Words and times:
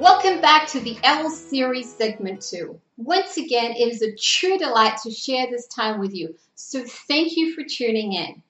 Welcome 0.00 0.40
back 0.40 0.66
to 0.68 0.80
the 0.80 0.94
Elul 1.04 1.28
Series 1.30 1.94
Segment 1.94 2.40
2. 2.40 2.80
Once 2.96 3.36
again, 3.36 3.72
it 3.72 3.92
is 3.92 4.00
a 4.00 4.16
true 4.16 4.56
delight 4.56 4.96
to 5.02 5.10
share 5.10 5.46
this 5.50 5.66
time 5.66 6.00
with 6.00 6.14
you, 6.14 6.34
so 6.54 6.82
thank 7.06 7.36
you 7.36 7.54
for 7.54 7.64
tuning 7.64 8.14
in. 8.14 8.42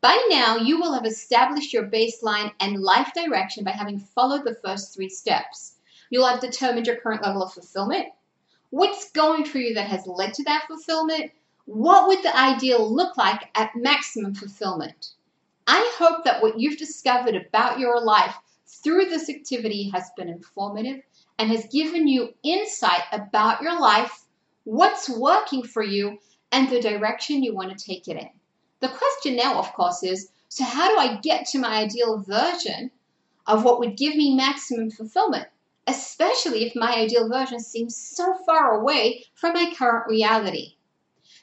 By 0.00 0.24
now, 0.30 0.58
you 0.58 0.78
will 0.78 0.92
have 0.92 1.04
established 1.04 1.72
your 1.72 1.88
baseline 1.88 2.52
and 2.60 2.80
life 2.80 3.10
direction 3.16 3.64
by 3.64 3.72
having 3.72 3.98
followed 3.98 4.44
the 4.44 4.54
first 4.64 4.94
three 4.94 5.08
steps. 5.08 5.74
You'll 6.08 6.28
have 6.28 6.38
determined 6.38 6.86
your 6.86 7.00
current 7.00 7.24
level 7.24 7.42
of 7.42 7.52
fulfillment, 7.52 8.06
what's 8.70 9.10
going 9.10 9.44
for 9.44 9.58
you 9.58 9.74
that 9.74 9.88
has 9.88 10.06
led 10.06 10.34
to 10.34 10.44
that 10.44 10.68
fulfillment, 10.68 11.32
what 11.64 12.06
would 12.06 12.22
the 12.22 12.38
ideal 12.38 12.88
look 12.94 13.16
like 13.16 13.50
at 13.56 13.74
maximum 13.74 14.36
fulfillment. 14.36 15.14
I 15.66 15.92
hope 15.98 16.22
that 16.22 16.40
what 16.42 16.60
you've 16.60 16.78
discovered 16.78 17.34
about 17.34 17.80
your 17.80 18.00
life 18.00 18.36
through 18.72 19.04
this 19.04 19.28
activity 19.28 19.90
has 19.90 20.10
been 20.16 20.30
informative 20.30 21.02
and 21.38 21.50
has 21.50 21.66
given 21.66 22.08
you 22.08 22.34
insight 22.42 23.02
about 23.12 23.60
your 23.60 23.78
life, 23.78 24.24
what's 24.64 25.10
working 25.10 25.62
for 25.62 25.82
you, 25.82 26.18
and 26.50 26.70
the 26.70 26.80
direction 26.80 27.42
you 27.42 27.54
want 27.54 27.76
to 27.76 27.84
take 27.84 28.08
it 28.08 28.16
in. 28.16 28.30
The 28.80 28.88
question 28.88 29.36
now, 29.36 29.58
of 29.58 29.72
course, 29.74 30.02
is 30.02 30.30
so 30.48 30.64
how 30.64 30.88
do 30.88 30.98
I 30.98 31.18
get 31.20 31.46
to 31.48 31.58
my 31.58 31.82
ideal 31.82 32.18
version 32.18 32.90
of 33.46 33.64
what 33.64 33.78
would 33.78 33.96
give 33.96 34.16
me 34.16 34.34
maximum 34.34 34.90
fulfillment? 34.90 35.48
Especially 35.86 36.64
if 36.64 36.74
my 36.74 36.94
ideal 36.94 37.28
version 37.28 37.60
seems 37.60 37.96
so 37.96 38.34
far 38.46 38.80
away 38.80 39.24
from 39.34 39.52
my 39.54 39.72
current 39.74 40.06
reality. 40.08 40.76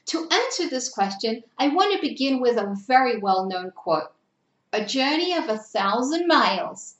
To 0.06 0.28
answer 0.30 0.68
this 0.68 0.88
question, 0.88 1.44
I 1.58 1.68
want 1.68 1.92
to 1.92 2.08
begin 2.08 2.40
with 2.40 2.56
a 2.56 2.76
very 2.86 3.18
well 3.18 3.46
known 3.46 3.70
quote 3.70 4.12
A 4.72 4.84
journey 4.84 5.32
of 5.34 5.48
a 5.48 5.58
thousand 5.58 6.26
miles 6.26 6.96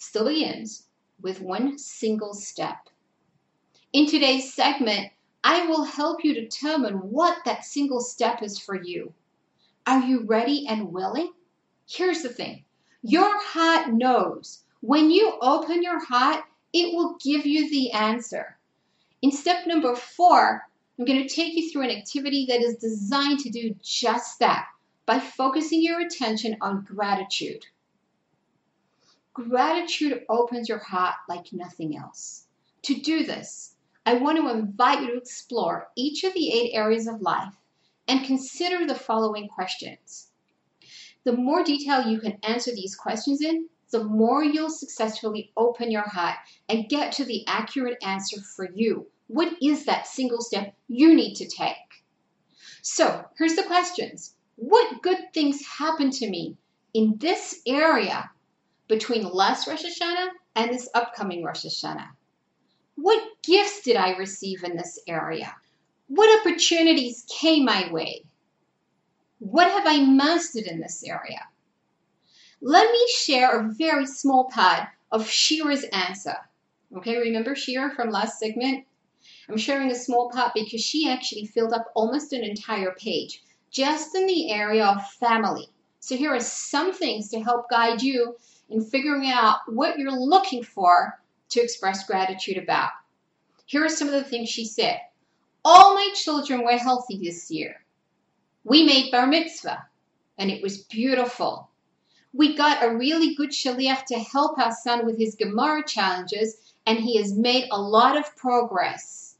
still 0.00 0.26
begins 0.26 0.86
with 1.20 1.40
one 1.40 1.78
single 1.78 2.32
step. 2.32 2.88
In 3.92 4.06
today's 4.06 4.52
segment, 4.52 5.12
I 5.44 5.66
will 5.66 5.84
help 5.84 6.24
you 6.24 6.34
determine 6.34 6.94
what 6.94 7.44
that 7.44 7.64
single 7.64 8.00
step 8.00 8.42
is 8.42 8.58
for 8.58 8.74
you. 8.74 9.12
Are 9.86 10.00
you 10.00 10.24
ready 10.24 10.66
and 10.66 10.92
willing? 10.92 11.32
Here's 11.88 12.22
the 12.22 12.30
thing 12.30 12.64
your 13.02 13.38
heart 13.42 13.92
knows. 13.92 14.64
When 14.80 15.10
you 15.10 15.34
open 15.42 15.82
your 15.82 16.02
heart, 16.02 16.44
it 16.72 16.94
will 16.94 17.18
give 17.22 17.44
you 17.44 17.68
the 17.68 17.92
answer. 17.92 18.56
In 19.20 19.30
step 19.30 19.66
number 19.66 19.94
four, 19.94 20.66
I'm 20.98 21.04
going 21.04 21.26
to 21.26 21.34
take 21.34 21.54
you 21.54 21.70
through 21.70 21.82
an 21.82 21.90
activity 21.90 22.46
that 22.48 22.62
is 22.62 22.76
designed 22.76 23.40
to 23.40 23.50
do 23.50 23.74
just 23.82 24.38
that 24.38 24.66
by 25.04 25.18
focusing 25.18 25.82
your 25.82 26.00
attention 26.00 26.56
on 26.60 26.84
gratitude. 26.84 27.66
Gratitude 29.32 30.24
opens 30.28 30.68
your 30.68 30.78
heart 30.78 31.14
like 31.28 31.52
nothing 31.52 31.96
else. 31.96 32.46
To 32.82 32.94
do 32.94 33.24
this, 33.24 33.76
I 34.04 34.14
want 34.14 34.38
to 34.38 34.48
invite 34.48 35.02
you 35.02 35.12
to 35.12 35.18
explore 35.18 35.88
each 35.94 36.24
of 36.24 36.34
the 36.34 36.50
eight 36.52 36.72
areas 36.74 37.06
of 37.06 37.20
life 37.20 37.54
and 38.08 38.26
consider 38.26 38.84
the 38.84 38.94
following 38.96 39.46
questions. 39.46 40.32
The 41.22 41.36
more 41.36 41.62
detail 41.62 42.08
you 42.08 42.18
can 42.18 42.38
answer 42.42 42.72
these 42.74 42.96
questions 42.96 43.40
in, 43.40 43.68
the 43.92 44.02
more 44.02 44.42
you'll 44.42 44.70
successfully 44.70 45.52
open 45.56 45.92
your 45.92 46.08
heart 46.08 46.38
and 46.68 46.88
get 46.88 47.12
to 47.12 47.24
the 47.24 47.46
accurate 47.46 47.98
answer 48.02 48.40
for 48.40 48.68
you. 48.74 49.06
What 49.28 49.56
is 49.62 49.84
that 49.84 50.08
single 50.08 50.40
step 50.40 50.74
you 50.88 51.14
need 51.14 51.34
to 51.36 51.46
take? 51.46 51.76
So, 52.82 53.26
here's 53.38 53.54
the 53.54 53.62
questions 53.62 54.34
What 54.56 55.02
good 55.02 55.32
things 55.32 55.64
happened 55.64 56.14
to 56.14 56.28
me 56.28 56.56
in 56.94 57.18
this 57.18 57.60
area 57.64 58.30
between 58.90 59.22
last 59.22 59.66
Rosh 59.66 59.84
Hashanah 59.84 60.28
and 60.56 60.70
this 60.70 60.88
upcoming 60.94 61.42
Rosh 61.42 61.64
Hashanah? 61.64 62.08
What 62.96 63.22
gifts 63.42 63.82
did 63.82 63.96
I 63.96 64.16
receive 64.16 64.64
in 64.64 64.76
this 64.76 64.98
area? 65.06 65.54
What 66.08 66.40
opportunities 66.40 67.24
came 67.30 67.64
my 67.64 67.90
way? 67.90 68.24
What 69.38 69.70
have 69.70 69.86
I 69.86 70.04
mastered 70.04 70.64
in 70.64 70.80
this 70.80 71.02
area? 71.04 71.40
Let 72.60 72.90
me 72.90 73.06
share 73.16 73.58
a 73.58 73.72
very 73.72 74.06
small 74.06 74.50
part 74.50 74.88
of 75.10 75.26
Shira's 75.26 75.84
answer. 75.84 76.36
Okay, 76.96 77.16
remember 77.16 77.54
Shira 77.54 77.94
from 77.94 78.10
last 78.10 78.38
segment? 78.38 78.84
I'm 79.48 79.56
sharing 79.56 79.90
a 79.90 79.94
small 79.94 80.30
part 80.30 80.52
because 80.54 80.82
she 80.82 81.08
actually 81.08 81.46
filled 81.46 81.72
up 81.72 81.86
almost 81.94 82.32
an 82.32 82.42
entire 82.42 82.92
page 82.92 83.42
just 83.70 84.14
in 84.16 84.26
the 84.26 84.50
area 84.50 84.84
of 84.84 85.10
family. 85.12 85.68
So 86.00 86.16
here 86.16 86.34
are 86.34 86.40
some 86.40 86.92
things 86.92 87.30
to 87.30 87.40
help 87.40 87.70
guide 87.70 88.02
you 88.02 88.34
in 88.70 88.82
figuring 88.82 89.30
out 89.30 89.58
what 89.66 89.98
you're 89.98 90.10
looking 90.12 90.62
for 90.62 91.20
to 91.50 91.60
express 91.60 92.06
gratitude 92.06 92.56
about. 92.56 92.90
Here 93.66 93.84
are 93.84 93.88
some 93.88 94.08
of 94.08 94.14
the 94.14 94.24
things 94.24 94.48
she 94.48 94.64
said. 94.64 95.00
All 95.64 95.94
my 95.94 96.10
children 96.14 96.64
were 96.64 96.78
healthy 96.78 97.18
this 97.18 97.50
year. 97.50 97.84
We 98.64 98.84
made 98.84 99.10
bar 99.10 99.26
mitzvah, 99.26 99.86
and 100.38 100.50
it 100.50 100.62
was 100.62 100.84
beautiful. 100.84 101.68
We 102.32 102.56
got 102.56 102.84
a 102.84 102.96
really 102.96 103.34
good 103.34 103.50
shaliach 103.50 104.04
to 104.06 104.18
help 104.18 104.58
our 104.58 104.72
son 104.72 105.04
with 105.04 105.18
his 105.18 105.34
Gemara 105.34 105.84
challenges, 105.84 106.74
and 106.86 106.98
he 106.98 107.16
has 107.16 107.32
made 107.32 107.68
a 107.70 107.80
lot 107.80 108.16
of 108.16 108.36
progress. 108.36 109.36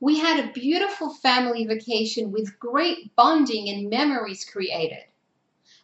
We 0.00 0.18
had 0.18 0.42
a 0.42 0.52
beautiful 0.52 1.14
family 1.14 1.66
vacation 1.66 2.32
with 2.32 2.58
great 2.58 3.14
bonding 3.16 3.68
and 3.68 3.90
memories 3.90 4.44
created. 4.44 5.04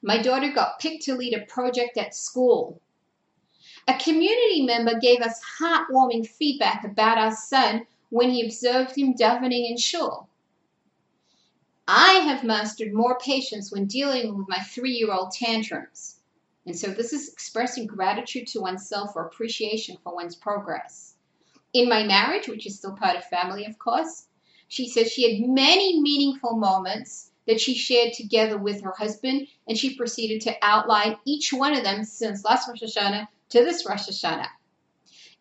My 0.02 0.20
daughter 0.20 0.50
got 0.50 0.78
picked 0.78 1.04
to 1.04 1.14
lead 1.14 1.34
a 1.34 1.44
project 1.46 1.98
at 1.98 2.14
school. 2.14 2.80
A 3.86 3.98
community 3.98 4.62
member 4.62 4.98
gave 4.98 5.20
us 5.20 5.40
heartwarming 5.60 6.26
feedback 6.26 6.84
about 6.84 7.18
our 7.18 7.34
son 7.34 7.86
when 8.08 8.30
he 8.30 8.44
observed 8.44 8.96
him 8.96 9.14
davening 9.14 9.68
in 9.68 9.76
shul. 9.76 10.28
I 11.86 12.20
have 12.20 12.44
mastered 12.44 12.92
more 12.94 13.18
patience 13.18 13.72
when 13.72 13.86
dealing 13.86 14.38
with 14.38 14.48
my 14.48 14.60
three 14.60 14.92
year 14.92 15.12
old 15.12 15.32
tantrums. 15.32 16.20
And 16.64 16.78
so 16.78 16.88
this 16.88 17.12
is 17.12 17.32
expressing 17.32 17.86
gratitude 17.86 18.46
to 18.48 18.60
oneself 18.60 19.16
or 19.16 19.26
appreciation 19.26 19.96
for 20.02 20.14
one's 20.14 20.36
progress. 20.36 21.16
In 21.72 21.88
my 21.88 22.04
marriage, 22.04 22.48
which 22.48 22.66
is 22.66 22.76
still 22.76 22.94
part 22.94 23.16
of 23.16 23.24
family, 23.24 23.64
of 23.66 23.78
course, 23.78 24.28
she 24.68 24.88
says 24.88 25.10
she 25.10 25.40
had 25.40 25.48
many 25.50 26.00
meaningful 26.00 26.56
moments 26.56 27.29
that 27.50 27.60
she 27.60 27.74
shared 27.74 28.12
together 28.12 28.56
with 28.56 28.80
her 28.80 28.94
husband, 28.96 29.48
and 29.66 29.76
she 29.76 29.96
proceeded 29.96 30.40
to 30.40 30.54
outline 30.62 31.16
each 31.24 31.52
one 31.52 31.74
of 31.74 31.82
them 31.82 32.04
since 32.04 32.44
last 32.44 32.68
Rosh 32.68 32.80
Hashanah 32.80 33.26
to 33.48 33.64
this 33.64 33.84
Rosh 33.84 34.08
Hashanah. 34.08 34.46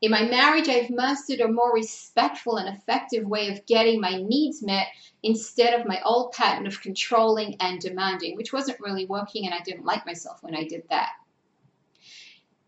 In 0.02 0.10
my 0.10 0.24
marriage, 0.24 0.68
I've 0.68 0.90
mastered 0.90 1.40
a 1.40 1.48
more 1.48 1.72
respectful 1.72 2.58
and 2.58 2.76
effective 2.76 3.28
way 3.28 3.50
of 3.50 3.64
getting 3.68 4.02
my 4.02 4.20
needs 4.20 4.64
met 4.64 4.88
instead 5.22 5.80
of 5.80 5.86
my 5.86 6.02
old 6.02 6.32
pattern 6.32 6.66
of 6.66 6.82
controlling 6.82 7.58
and 7.60 7.80
demanding, 7.80 8.36
which 8.36 8.52
wasn't 8.52 8.80
really 8.80 9.06
working, 9.06 9.46
and 9.46 9.54
I 9.54 9.60
didn't 9.60 9.86
like 9.86 10.08
myself 10.08 10.42
when 10.42 10.56
I 10.56 10.64
did 10.64 10.86
that. 10.90 11.12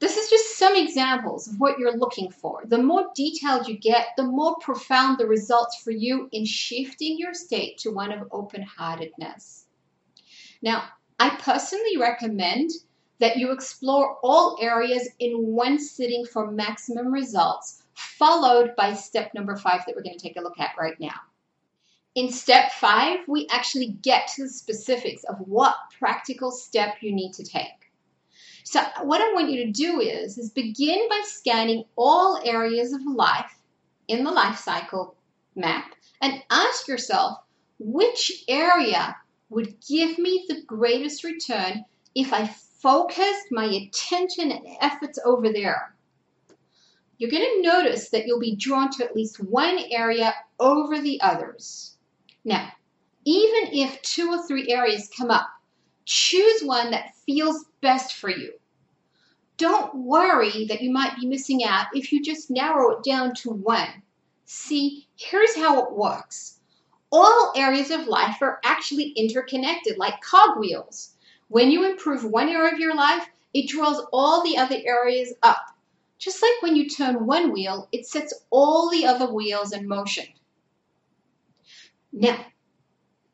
This 0.01 0.17
is 0.17 0.31
just 0.31 0.57
some 0.57 0.75
examples 0.75 1.47
of 1.47 1.59
what 1.59 1.77
you're 1.77 1.95
looking 1.95 2.31
for. 2.31 2.63
The 2.65 2.81
more 2.81 3.11
detailed 3.15 3.67
you 3.67 3.77
get, 3.77 4.07
the 4.17 4.23
more 4.23 4.55
profound 4.59 5.19
the 5.19 5.27
results 5.27 5.79
for 5.83 5.91
you 5.91 6.27
in 6.31 6.43
shifting 6.43 7.19
your 7.19 7.35
state 7.35 7.77
to 7.77 7.91
one 7.91 8.11
of 8.11 8.27
open 8.31 8.63
heartedness. 8.63 9.67
Now, 10.63 10.85
I 11.19 11.29
personally 11.29 11.97
recommend 11.97 12.71
that 13.19 13.37
you 13.37 13.51
explore 13.51 14.17
all 14.23 14.57
areas 14.59 15.07
in 15.19 15.45
one 15.45 15.77
sitting 15.77 16.25
for 16.25 16.49
maximum 16.49 17.13
results, 17.13 17.83
followed 17.93 18.75
by 18.75 18.95
step 18.95 19.35
number 19.35 19.55
five 19.55 19.85
that 19.85 19.95
we're 19.95 20.01
going 20.01 20.17
to 20.17 20.27
take 20.27 20.37
a 20.37 20.41
look 20.41 20.59
at 20.59 20.71
right 20.79 20.99
now. 20.99 21.19
In 22.15 22.31
step 22.31 22.71
five, 22.71 23.19
we 23.27 23.45
actually 23.51 23.89
get 24.01 24.29
to 24.29 24.43
the 24.43 24.49
specifics 24.49 25.23
of 25.25 25.37
what 25.41 25.75
practical 25.99 26.49
step 26.49 26.95
you 27.01 27.13
need 27.13 27.33
to 27.33 27.43
take. 27.43 27.80
So 28.63 28.81
what 29.01 29.21
I 29.21 29.33
want 29.33 29.49
you 29.49 29.65
to 29.65 29.71
do 29.71 29.99
is, 29.99 30.37
is 30.37 30.49
begin 30.51 31.07
by 31.09 31.21
scanning 31.25 31.85
all 31.95 32.39
areas 32.43 32.93
of 32.93 33.01
life 33.05 33.57
in 34.07 34.23
the 34.23 34.31
life 34.31 34.57
cycle 34.57 35.15
map 35.55 35.95
and 36.21 36.43
ask 36.49 36.87
yourself 36.87 37.37
which 37.79 38.43
area 38.47 39.15
would 39.49 39.75
give 39.87 40.17
me 40.17 40.45
the 40.47 40.61
greatest 40.63 41.23
return 41.23 41.83
if 42.15 42.31
I 42.31 42.47
focused 42.47 43.47
my 43.51 43.65
attention 43.65 44.51
and 44.51 44.65
efforts 44.79 45.19
over 45.25 45.51
there. 45.51 45.95
You're 47.17 47.31
going 47.31 47.61
to 47.61 47.69
notice 47.69 48.09
that 48.09 48.25
you'll 48.25 48.39
be 48.39 48.55
drawn 48.55 48.89
to 48.91 49.05
at 49.05 49.15
least 49.15 49.43
one 49.43 49.79
area 49.91 50.33
over 50.59 50.99
the 50.99 51.21
others. 51.21 51.97
Now, 52.43 52.71
even 53.25 53.73
if 53.73 54.01
two 54.01 54.29
or 54.29 54.41
three 54.47 54.69
areas 54.69 55.09
come 55.15 55.29
up, 55.29 55.47
choose 56.11 56.61
one 56.61 56.91
that 56.91 57.15
feels 57.25 57.65
best 57.81 58.15
for 58.15 58.29
you. 58.29 58.53
Don't 59.57 59.95
worry 59.95 60.65
that 60.65 60.81
you 60.81 60.91
might 60.91 61.15
be 61.15 61.25
missing 61.25 61.63
out 61.63 61.87
if 61.93 62.11
you 62.11 62.21
just 62.21 62.51
narrow 62.51 62.97
it 62.97 63.03
down 63.03 63.33
to 63.35 63.51
one. 63.51 64.03
See, 64.45 65.07
here's 65.15 65.55
how 65.55 65.83
it 65.83 65.93
works. 65.93 66.59
All 67.11 67.53
areas 67.55 67.91
of 67.91 68.07
life 68.07 68.41
are 68.41 68.59
actually 68.65 69.09
interconnected 69.11 69.97
like 69.97 70.21
cogwheels. 70.21 71.15
When 71.47 71.71
you 71.71 71.89
improve 71.89 72.25
one 72.25 72.49
area 72.49 72.73
of 72.73 72.79
your 72.79 72.95
life, 72.95 73.25
it 73.53 73.69
draws 73.69 74.05
all 74.11 74.43
the 74.43 74.57
other 74.57 74.77
areas 74.83 75.33
up 75.43 75.65
Just 76.17 76.41
like 76.41 76.61
when 76.61 76.75
you 76.75 76.89
turn 76.89 77.25
one 77.25 77.51
wheel, 77.53 77.87
it 77.93 78.05
sets 78.05 78.33
all 78.49 78.89
the 78.91 79.05
other 79.05 79.33
wheels 79.33 79.73
in 79.73 79.87
motion. 79.87 80.25
Now, 82.11 82.45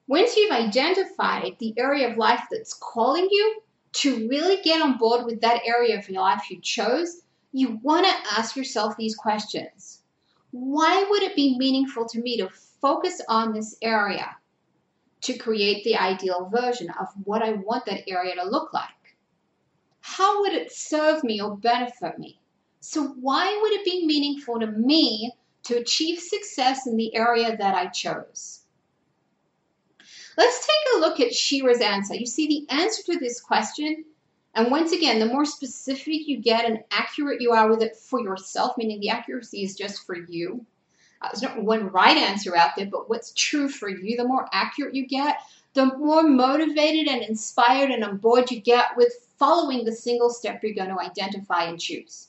once 0.08 0.38
you've 0.38 0.52
identified 0.52 1.58
the 1.60 1.74
area 1.78 2.10
of 2.10 2.18
life 2.18 2.44
that's 2.50 2.74
calling 2.74 3.28
you 3.30 3.62
to 3.92 4.28
really 4.30 4.62
get 4.62 4.82
on 4.82 4.98
board 4.98 5.26
with 5.26 5.42
that 5.42 5.62
area 5.66 5.98
of 5.98 6.10
your 6.10 6.22
life 6.22 6.50
you 6.50 6.62
chose, 6.62 7.24
you 7.52 7.78
want 7.82 8.06
to 8.06 8.40
ask 8.40 8.56
yourself 8.56 8.96
these 8.96 9.16
questions. 9.16 10.02
Why 10.52 11.06
would 11.10 11.24
it 11.24 11.36
be 11.36 11.58
meaningful 11.58 12.08
to 12.08 12.22
me 12.22 12.38
to 12.38 12.50
focus 12.82 13.22
on 13.28 13.54
this 13.54 13.78
area 13.82 14.36
to 15.22 15.38
create 15.38 15.84
the 15.84 15.98
ideal 15.98 16.50
version 16.54 16.90
of 17.00 17.08
what 17.26 17.44
I 17.44 17.54
want 17.54 17.86
that 17.86 18.08
area 18.08 18.36
to 18.36 18.44
look 18.44 18.74
like? 18.74 18.90
How 20.00 20.42
would 20.42 20.54
it 20.54 20.72
serve 20.72 21.24
me 21.24 21.42
or 21.42 21.58
benefit 21.58 22.18
me? 22.18 22.40
So, 22.80 23.08
why 23.20 23.60
would 23.62 23.74
it 23.74 23.84
be 23.84 24.06
meaningful 24.06 24.60
to 24.62 24.68
me 24.68 25.34
to 25.64 25.78
achieve 25.78 26.20
success 26.20 26.88
in 26.88 26.96
the 26.96 27.14
area 27.14 27.58
that 27.58 27.76
I 27.76 27.88
chose? 27.88 28.62
Let's 30.38 30.60
take 30.60 30.96
a 30.96 31.00
look 31.00 31.20
at 31.20 31.34
Shira's 31.34 31.82
answer. 31.82 32.14
You 32.14 32.28
see, 32.28 32.48
the 32.48 32.74
answer 32.74 33.02
to 33.12 33.20
this 33.20 33.42
question, 33.42 34.06
and 34.54 34.72
once 34.72 34.92
again, 34.92 35.20
the 35.20 35.26
more 35.26 35.46
specific 35.46 36.28
you 36.28 36.38
get 36.38 36.66
and 36.66 36.84
accurate 36.92 37.42
you 37.42 37.52
are 37.52 37.68
with 37.68 37.82
it 37.82 37.96
for 37.96 38.22
yourself, 38.22 38.78
meaning 38.78 39.00
the 39.00 39.10
accuracy 39.10 39.64
is 39.64 39.76
just 39.76 40.06
for 40.06 40.16
you. 40.16 40.66
Uh, 41.22 41.30
there's 41.30 41.42
not 41.42 41.62
one 41.62 41.90
right 41.90 42.18
answer 42.18 42.56
out 42.56 42.76
there, 42.76 42.86
but 42.86 43.10
what's 43.10 43.34
true 43.34 43.68
for 43.68 43.90
you, 43.90 44.16
the 44.16 44.28
more 44.28 44.48
accurate 44.54 44.94
you 44.94 45.08
get, 45.08 45.38
the 45.74 45.98
more 45.98 46.24
motivated 46.24 47.08
and 47.08 47.24
inspired 47.24 47.90
and 47.90 48.04
on 48.04 48.18
board 48.18 48.50
you 48.52 48.60
get 48.60 48.96
with 48.96 49.14
following 49.38 49.86
the 49.86 49.92
single 49.92 50.30
step 50.30 50.62
you're 50.64 50.74
going 50.74 50.90
to 50.90 51.00
identify 51.00 51.64
and 51.64 51.80
choose. 51.80 52.28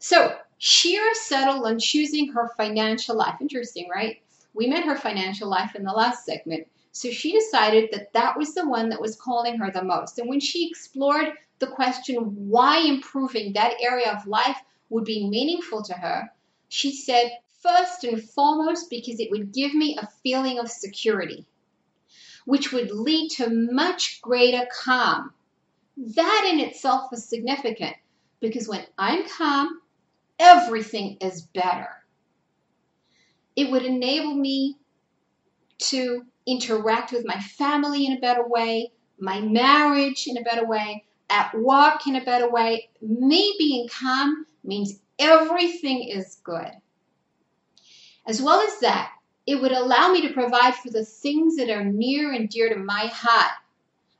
So, 0.00 0.36
Shira 0.58 1.14
settled 1.14 1.66
on 1.66 1.78
choosing 1.78 2.32
her 2.32 2.50
financial 2.56 3.16
life. 3.16 3.36
Interesting, 3.40 3.88
right? 3.92 4.20
We 4.58 4.66
met 4.66 4.84
her 4.84 4.96
financial 4.96 5.48
life 5.48 5.76
in 5.76 5.84
the 5.84 5.92
last 5.92 6.26
segment. 6.26 6.66
So 6.90 7.12
she 7.12 7.32
decided 7.32 7.90
that 7.92 8.12
that 8.14 8.36
was 8.36 8.54
the 8.54 8.68
one 8.68 8.88
that 8.88 9.00
was 9.00 9.14
calling 9.14 9.56
her 9.58 9.70
the 9.70 9.84
most. 9.84 10.18
And 10.18 10.28
when 10.28 10.40
she 10.40 10.68
explored 10.68 11.32
the 11.60 11.68
question 11.68 12.16
why 12.16 12.78
improving 12.78 13.52
that 13.52 13.74
area 13.80 14.10
of 14.10 14.26
life 14.26 14.58
would 14.90 15.04
be 15.04 15.28
meaningful 15.28 15.84
to 15.84 15.94
her, 15.94 16.32
she 16.68 16.90
said, 16.90 17.38
first 17.62 18.02
and 18.02 18.20
foremost, 18.20 18.90
because 18.90 19.20
it 19.20 19.30
would 19.30 19.52
give 19.52 19.74
me 19.74 19.96
a 19.96 20.08
feeling 20.24 20.58
of 20.58 20.68
security, 20.68 21.46
which 22.44 22.72
would 22.72 22.90
lead 22.90 23.30
to 23.30 23.48
much 23.48 24.20
greater 24.22 24.66
calm. 24.82 25.32
That 25.96 26.50
in 26.52 26.58
itself 26.58 27.12
was 27.12 27.24
significant 27.24 27.94
because 28.40 28.66
when 28.66 28.84
I'm 28.98 29.28
calm, 29.28 29.82
everything 30.40 31.18
is 31.20 31.42
better. 31.42 31.97
It 33.58 33.72
would 33.72 33.84
enable 33.84 34.36
me 34.36 34.76
to 35.90 36.24
interact 36.46 37.10
with 37.10 37.26
my 37.26 37.40
family 37.40 38.06
in 38.06 38.12
a 38.12 38.20
better 38.20 38.46
way, 38.46 38.92
my 39.18 39.40
marriage 39.40 40.28
in 40.28 40.36
a 40.36 40.42
better 40.42 40.64
way, 40.64 41.04
at 41.28 41.52
work 41.58 42.06
in 42.06 42.14
a 42.14 42.24
better 42.24 42.48
way. 42.48 42.88
Me 43.02 43.56
being 43.58 43.88
calm 43.88 44.46
means 44.62 45.00
everything 45.18 46.04
is 46.04 46.38
good. 46.44 46.70
As 48.28 48.40
well 48.40 48.60
as 48.60 48.78
that, 48.78 49.10
it 49.44 49.60
would 49.60 49.72
allow 49.72 50.12
me 50.12 50.20
to 50.20 50.32
provide 50.32 50.76
for 50.76 50.90
the 50.90 51.04
things 51.04 51.56
that 51.56 51.68
are 51.68 51.82
near 51.82 52.30
and 52.32 52.48
dear 52.48 52.68
to 52.68 52.78
my 52.78 53.06
heart. 53.06 53.50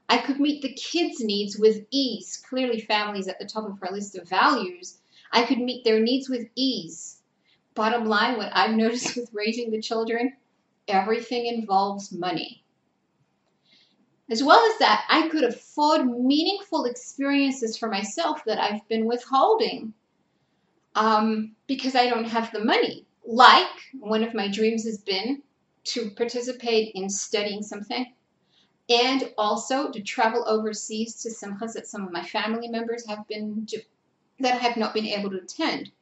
I 0.09 0.19
could 0.19 0.41
meet 0.41 0.63
the 0.63 0.73
kids' 0.73 1.21
needs 1.21 1.57
with 1.57 1.87
ease. 1.93 2.43
Clearly, 2.49 2.81
family 2.81 3.21
is 3.21 3.29
at 3.29 3.39
the 3.39 3.47
top 3.47 3.67
of 3.67 3.81
our 3.85 3.93
list 3.93 4.19
of 4.19 4.29
values. 4.29 4.99
I 5.31 5.45
could 5.45 5.61
meet 5.61 5.85
their 5.85 6.01
needs 6.01 6.29
with 6.29 6.49
ease. 6.57 7.18
Bottom 7.79 8.07
line, 8.07 8.37
what 8.37 8.51
I've 8.57 8.75
noticed 8.75 9.17
with 9.17 9.33
raising 9.33 9.71
the 9.71 9.81
children, 9.81 10.37
everything 10.89 11.47
involves 11.47 12.11
money. 12.11 12.65
As 14.29 14.43
well 14.43 14.59
as 14.73 14.79
that, 14.81 15.05
I 15.09 15.29
could 15.29 15.45
afford 15.45 16.05
meaningful 16.05 16.87
experiences 16.87 17.79
for 17.79 17.89
myself 17.89 18.45
that 18.47 18.59
I've 18.59 18.87
been 18.89 19.07
withholding 19.07 19.95
um, 20.97 21.55
because 21.69 21.95
I 21.95 22.11
don't 22.11 22.25
have 22.25 22.51
the 22.51 22.65
money. 22.65 23.07
Like 23.25 23.71
one 24.01 24.25
of 24.25 24.35
my 24.35 24.49
dreams 24.49 24.85
has 24.85 24.99
been 24.99 25.41
to 25.85 26.11
participate 26.11 26.97
in 26.97 27.09
studying 27.09 27.63
something 27.63 28.13
and 28.89 29.33
also 29.39 29.93
to 29.93 30.03
travel 30.03 30.43
overseas 30.49 31.15
to 31.23 31.29
simchas 31.29 31.75
that 31.75 31.87
some 31.87 32.03
of 32.03 32.11
my 32.11 32.25
family 32.25 32.67
members 32.67 33.07
have 33.07 33.29
been 33.29 33.69
that 34.41 34.55
I 34.55 34.59
have 34.59 34.77
not 34.77 34.95
been 34.95 35.07
able 35.07 35.31
to 35.31 35.43
attend. 35.43 35.93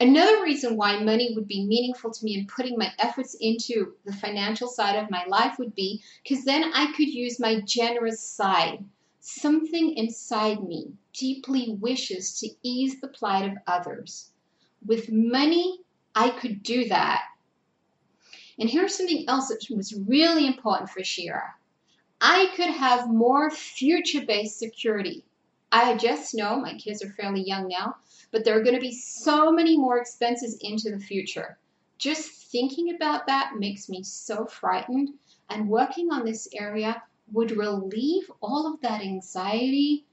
Another 0.00 0.42
reason 0.42 0.76
why 0.76 0.98
money 0.98 1.32
would 1.34 1.46
be 1.46 1.64
meaningful 1.64 2.10
to 2.10 2.24
me 2.24 2.34
in 2.34 2.46
putting 2.46 2.76
my 2.76 2.92
efforts 2.98 3.34
into 3.40 3.94
the 4.04 4.12
financial 4.12 4.66
side 4.66 4.96
of 4.96 5.10
my 5.10 5.24
life 5.26 5.58
would 5.58 5.74
be 5.74 6.02
because 6.22 6.44
then 6.44 6.72
I 6.74 6.92
could 6.96 7.08
use 7.08 7.38
my 7.38 7.60
generous 7.60 8.20
side. 8.20 8.84
Something 9.20 9.96
inside 9.96 10.64
me 10.64 10.92
deeply 11.12 11.76
wishes 11.80 12.38
to 12.40 12.48
ease 12.62 13.00
the 13.00 13.08
plight 13.08 13.50
of 13.50 13.58
others. 13.66 14.30
With 14.84 15.12
money, 15.12 15.80
I 16.14 16.30
could 16.30 16.62
do 16.62 16.88
that. 16.88 17.22
And 18.58 18.68
here's 18.68 18.96
something 18.96 19.24
else 19.28 19.48
that 19.48 19.64
was 19.74 19.94
really 19.94 20.46
important 20.46 20.90
for 20.90 21.04
Shira. 21.04 21.54
I 22.20 22.52
could 22.56 22.70
have 22.70 23.08
more 23.08 23.50
future 23.50 24.24
based 24.24 24.58
security. 24.58 25.24
I 25.74 25.96
just 25.96 26.34
know 26.34 26.60
my 26.60 26.74
kids 26.74 27.02
are 27.02 27.10
fairly 27.10 27.42
young 27.42 27.66
now, 27.66 27.96
but 28.30 28.44
there 28.44 28.58
are 28.58 28.62
going 28.62 28.74
to 28.74 28.80
be 28.80 28.92
so 28.92 29.50
many 29.50 29.76
more 29.78 29.98
expenses 29.98 30.58
into 30.60 30.90
the 30.90 31.00
future. 31.00 31.58
Just 31.96 32.50
thinking 32.52 32.94
about 32.94 33.26
that 33.26 33.54
makes 33.58 33.88
me 33.88 34.02
so 34.02 34.44
frightened, 34.44 35.10
and 35.48 35.70
working 35.70 36.12
on 36.12 36.26
this 36.26 36.46
area 36.52 37.02
would 37.32 37.52
relieve 37.52 38.30
all 38.42 38.72
of 38.72 38.82
that 38.82 39.00
anxiety, 39.00 40.04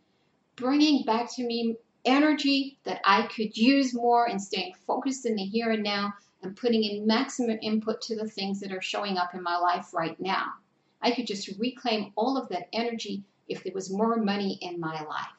bringing 0.56 1.04
back 1.04 1.30
to 1.36 1.44
me 1.44 1.76
energy 2.06 2.78
that 2.86 3.02
I 3.04 3.24
could 3.28 3.58
use 3.58 3.94
more 3.94 4.30
and 4.30 4.42
staying 4.42 4.76
focused 4.88 5.26
in 5.26 5.36
the 5.36 5.44
here 5.44 5.72
and 5.72 5.84
now 5.84 6.14
and 6.42 6.56
putting 6.56 6.84
in 6.84 7.06
maximum 7.06 7.60
input 7.62 8.02
to 8.04 8.16
the 8.16 8.30
things 8.30 8.62
that 8.62 8.72
are 8.72 8.82
showing 8.82 9.18
up 9.18 9.36
in 9.36 9.44
my 9.44 9.58
life 9.58 9.94
right 9.94 10.18
now. 10.22 10.54
I 11.02 11.12
could 11.12 11.28
just 11.28 11.60
reclaim 11.60 12.14
all 12.16 12.38
of 12.38 12.48
that 12.50 12.70
energy 12.72 13.24
if 13.50 13.64
there 13.64 13.74
was 13.74 13.92
more 13.92 14.16
money 14.18 14.58
in 14.62 14.80
my 14.80 15.02
life. 15.04 15.39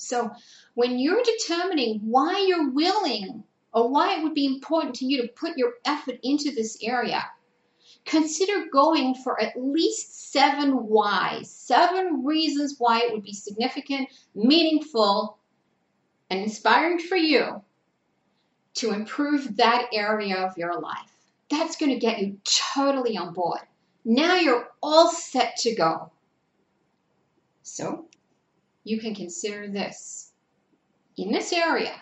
So 0.00 0.30
when 0.74 0.98
you're 0.98 1.22
determining 1.22 2.00
why 2.00 2.44
you're 2.48 2.70
willing 2.70 3.44
or 3.72 3.90
why 3.90 4.16
it 4.16 4.22
would 4.22 4.34
be 4.34 4.46
important 4.46 4.96
to 4.96 5.04
you 5.04 5.22
to 5.22 5.28
put 5.28 5.58
your 5.58 5.74
effort 5.84 6.18
into 6.22 6.52
this 6.52 6.78
area, 6.82 7.22
consider 8.04 8.66
going 8.72 9.14
for 9.14 9.40
at 9.40 9.60
least 9.60 10.32
seven 10.32 10.88
whys, 10.88 11.50
seven 11.50 12.24
reasons 12.24 12.76
why 12.78 13.00
it 13.00 13.12
would 13.12 13.22
be 13.22 13.34
significant, 13.34 14.08
meaningful, 14.34 15.38
and 16.30 16.40
inspiring 16.40 16.98
for 16.98 17.16
you 17.16 17.62
to 18.74 18.92
improve 18.92 19.56
that 19.56 19.88
area 19.92 20.36
of 20.36 20.56
your 20.56 20.80
life. 20.80 21.12
That's 21.50 21.76
going 21.76 21.92
to 21.92 21.98
get 21.98 22.20
you 22.20 22.38
totally 22.44 23.16
on 23.16 23.34
board. 23.34 23.60
Now 24.04 24.36
you're 24.36 24.68
all 24.82 25.10
set 25.10 25.56
to 25.58 25.74
go. 25.74 26.10
So, 27.62 28.06
you 28.84 29.00
can 29.00 29.14
consider 29.14 29.68
this. 29.68 30.32
In 31.16 31.32
this 31.32 31.52
area, 31.52 31.94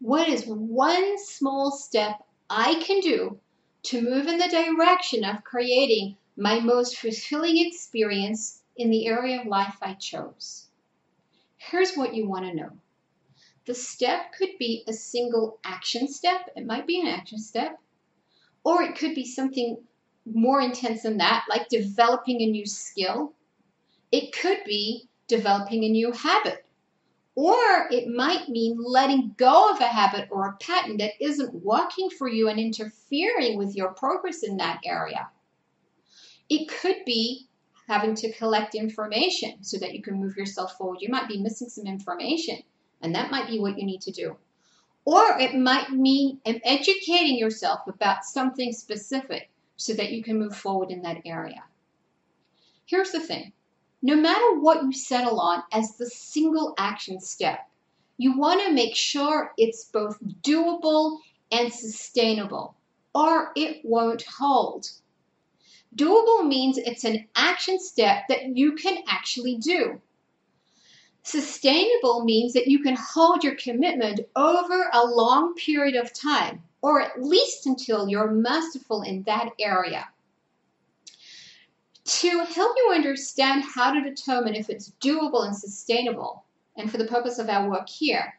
what 0.00 0.28
is 0.28 0.44
one 0.46 1.18
small 1.18 1.70
step 1.70 2.22
I 2.48 2.82
can 2.82 3.00
do 3.00 3.38
to 3.84 4.02
move 4.02 4.26
in 4.26 4.38
the 4.38 4.48
direction 4.48 5.24
of 5.24 5.44
creating 5.44 6.16
my 6.36 6.58
most 6.58 6.96
fulfilling 6.96 7.58
experience 7.58 8.62
in 8.76 8.90
the 8.90 9.06
area 9.06 9.40
of 9.40 9.46
life 9.46 9.76
I 9.82 9.94
chose? 9.94 10.66
Here's 11.58 11.94
what 11.94 12.14
you 12.14 12.26
want 12.26 12.46
to 12.46 12.54
know. 12.54 12.70
The 13.66 13.74
step 13.74 14.32
could 14.32 14.56
be 14.58 14.82
a 14.88 14.92
single 14.92 15.58
action 15.64 16.08
step. 16.08 16.48
It 16.56 16.66
might 16.66 16.86
be 16.86 17.00
an 17.00 17.06
action 17.06 17.38
step. 17.38 17.78
Or 18.64 18.82
it 18.82 18.96
could 18.96 19.14
be 19.14 19.26
something 19.26 19.76
more 20.24 20.60
intense 20.60 21.02
than 21.02 21.18
that, 21.18 21.44
like 21.48 21.68
developing 21.68 22.40
a 22.40 22.50
new 22.50 22.66
skill. 22.66 23.34
It 24.10 24.32
could 24.32 24.64
be 24.64 25.09
developing 25.30 25.84
a 25.84 25.88
new 25.88 26.12
habit. 26.12 26.66
Or 27.34 27.88
it 27.90 28.08
might 28.08 28.50
mean 28.50 28.76
letting 28.78 29.34
go 29.38 29.70
of 29.72 29.80
a 29.80 29.86
habit 29.86 30.28
or 30.30 30.48
a 30.48 30.56
pattern 30.56 30.98
that 30.98 31.12
isn't 31.20 31.54
working 31.64 32.10
for 32.10 32.28
you 32.28 32.48
and 32.48 32.60
interfering 32.60 33.56
with 33.56 33.74
your 33.74 33.94
progress 33.94 34.42
in 34.42 34.58
that 34.58 34.80
area. 34.84 35.30
It 36.50 36.68
could 36.68 37.04
be 37.06 37.48
having 37.88 38.14
to 38.16 38.32
collect 38.32 38.74
information 38.74 39.62
so 39.62 39.78
that 39.78 39.94
you 39.94 40.02
can 40.02 40.20
move 40.20 40.36
yourself 40.36 40.76
forward. 40.76 40.98
You 41.00 41.08
might 41.08 41.28
be 41.28 41.40
missing 41.40 41.68
some 41.68 41.86
information, 41.86 42.58
and 43.00 43.14
that 43.14 43.30
might 43.30 43.48
be 43.48 43.58
what 43.58 43.78
you 43.78 43.86
need 43.86 44.02
to 44.02 44.10
do. 44.10 44.36
Or 45.04 45.38
it 45.38 45.54
might 45.54 45.90
mean 45.90 46.40
educating 46.44 47.38
yourself 47.38 47.80
about 47.86 48.24
something 48.24 48.72
specific 48.72 49.50
so 49.76 49.94
that 49.94 50.12
you 50.12 50.22
can 50.22 50.38
move 50.38 50.54
forward 50.54 50.90
in 50.90 51.02
that 51.02 51.22
area. 51.24 51.64
Here's 52.84 53.12
the 53.12 53.20
thing 53.20 53.52
no 54.02 54.16
matter 54.16 54.58
what 54.58 54.82
you 54.82 54.92
settle 54.92 55.40
on 55.40 55.62
as 55.72 55.96
the 55.96 56.06
single 56.06 56.74
action 56.78 57.20
step, 57.20 57.68
you 58.16 58.36
want 58.36 58.60
to 58.66 58.72
make 58.72 58.94
sure 58.94 59.52
it's 59.56 59.84
both 59.84 60.18
doable 60.42 61.18
and 61.50 61.72
sustainable, 61.72 62.74
or 63.14 63.52
it 63.56 63.80
won't 63.84 64.22
hold. 64.22 64.90
Doable 65.96 66.46
means 66.46 66.78
it's 66.78 67.04
an 67.04 67.26
action 67.34 67.78
step 67.80 68.28
that 68.28 68.56
you 68.56 68.72
can 68.72 68.98
actually 69.08 69.56
do. 69.56 70.00
Sustainable 71.22 72.24
means 72.24 72.52
that 72.54 72.68
you 72.68 72.82
can 72.82 72.96
hold 72.96 73.44
your 73.44 73.56
commitment 73.56 74.20
over 74.36 74.90
a 74.92 75.04
long 75.04 75.54
period 75.54 75.96
of 75.96 76.14
time, 76.14 76.62
or 76.80 77.00
at 77.00 77.22
least 77.22 77.66
until 77.66 78.08
you're 78.08 78.30
masterful 78.30 79.02
in 79.02 79.22
that 79.24 79.50
area. 79.58 80.08
To 82.18 82.44
help 82.44 82.76
you 82.76 82.92
understand 82.92 83.62
how 83.62 83.92
to 83.92 84.02
determine 84.02 84.56
if 84.56 84.68
it's 84.68 84.90
doable 85.00 85.46
and 85.46 85.56
sustainable, 85.56 86.44
and 86.76 86.90
for 86.90 86.98
the 86.98 87.06
purpose 87.06 87.38
of 87.38 87.48
our 87.48 87.70
work 87.70 87.88
here, 87.88 88.34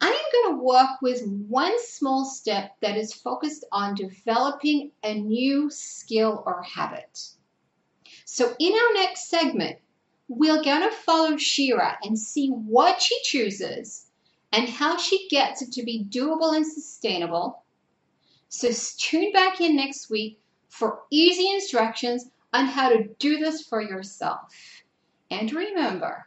I 0.00 0.06
am 0.06 0.32
going 0.32 0.54
to 0.54 0.62
work 0.62 1.02
with 1.02 1.26
one 1.26 1.74
small 1.84 2.24
step 2.24 2.76
that 2.80 2.96
is 2.96 3.12
focused 3.12 3.64
on 3.72 3.96
developing 3.96 4.92
a 5.02 5.14
new 5.14 5.70
skill 5.70 6.44
or 6.46 6.62
habit. 6.62 7.30
So 8.26 8.54
in 8.60 8.72
our 8.72 8.94
next 8.94 9.28
segment, 9.28 9.78
we're 10.28 10.62
going 10.62 10.88
to 10.88 10.94
follow 10.94 11.36
Shira 11.36 11.98
and 12.04 12.16
see 12.16 12.46
what 12.50 13.02
she 13.02 13.20
chooses 13.24 14.06
and 14.52 14.68
how 14.68 14.96
she 14.98 15.28
gets 15.28 15.62
it 15.62 15.72
to 15.72 15.82
be 15.82 16.06
doable 16.08 16.54
and 16.54 16.64
sustainable. 16.64 17.64
So 18.48 18.70
tune 18.98 19.32
back 19.32 19.60
in 19.60 19.74
next 19.74 20.10
week 20.10 20.38
for 20.68 21.00
easy 21.10 21.50
instructions 21.50 22.30
on 22.52 22.66
how 22.66 22.88
to 22.90 23.08
do 23.18 23.38
this 23.38 23.62
for 23.62 23.80
yourself. 23.80 24.52
And 25.30 25.52
remember, 25.52 26.26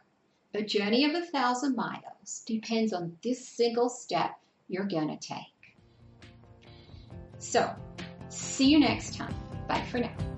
a 0.54 0.62
journey 0.62 1.04
of 1.04 1.14
a 1.14 1.26
thousand 1.26 1.76
miles 1.76 2.42
depends 2.46 2.92
on 2.92 3.16
this 3.22 3.46
single 3.46 3.88
step 3.88 4.38
you're 4.68 4.86
going 4.86 5.08
to 5.08 5.16
take. 5.16 5.38
So, 7.38 7.74
see 8.28 8.66
you 8.66 8.80
next 8.80 9.16
time. 9.16 9.34
Bye 9.68 9.84
for 9.90 9.98
now. 9.98 10.33